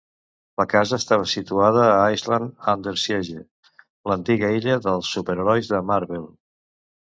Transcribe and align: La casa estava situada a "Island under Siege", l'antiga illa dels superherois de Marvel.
La 0.59 0.65
casa 0.69 0.95
estava 1.01 1.27
situada 1.33 1.83
a 1.97 1.99
"Island 2.15 2.65
under 2.73 2.93
Siege", 3.01 3.43
l'antiga 4.13 4.51
illa 4.61 4.79
dels 4.89 5.13
superherois 5.19 5.71
de 5.75 5.85
Marvel. 5.93 6.27